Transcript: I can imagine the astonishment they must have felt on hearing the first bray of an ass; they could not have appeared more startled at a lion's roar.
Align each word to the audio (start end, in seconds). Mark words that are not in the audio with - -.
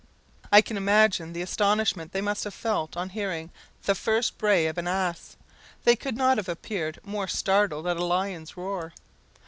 I 0.51 0.61
can 0.61 0.77
imagine 0.77 1.31
the 1.31 1.43
astonishment 1.43 2.11
they 2.11 2.21
must 2.21 2.43
have 2.45 2.55
felt 2.55 2.97
on 2.97 3.09
hearing 3.09 3.51
the 3.83 3.93
first 3.93 4.39
bray 4.39 4.65
of 4.65 4.79
an 4.79 4.87
ass; 4.87 5.37
they 5.83 5.95
could 5.95 6.17
not 6.17 6.37
have 6.37 6.49
appeared 6.49 6.97
more 7.03 7.27
startled 7.27 7.85
at 7.85 7.97
a 7.97 8.03
lion's 8.03 8.57
roar. 8.57 8.93